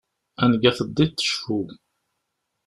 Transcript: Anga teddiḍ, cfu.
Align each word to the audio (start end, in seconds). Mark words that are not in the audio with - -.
Anga 0.43 0.71
teddiḍ, 0.77 1.11
cfu. 1.27 1.59